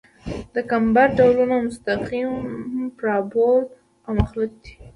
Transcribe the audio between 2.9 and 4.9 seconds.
پارابول او مختلط دي